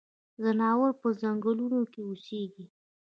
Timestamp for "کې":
1.91-2.01